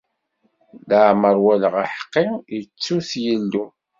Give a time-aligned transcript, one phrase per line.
[0.89, 2.25] Leɛmer walaɣ aḥeqqi,
[2.59, 3.65] ittu-t Yillu.